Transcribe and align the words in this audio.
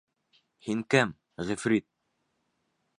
—Һин 0.69 0.81
кем, 0.95 1.13
ғифрит? 1.51 1.87